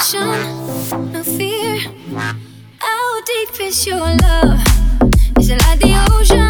[0.00, 1.78] hesitation, no fear.
[2.78, 4.60] How deep is your love?
[5.38, 6.49] Is it like the ocean?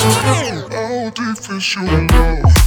[0.00, 2.60] How deep is your love?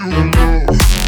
[0.00, 1.03] you know